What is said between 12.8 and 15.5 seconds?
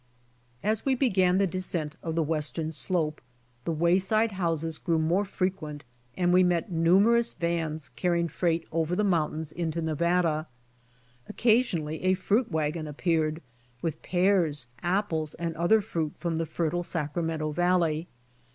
appeared, with pears, apples